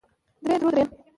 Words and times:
درې 0.45 0.55
درو 0.59 0.69
درېيم 0.75 0.89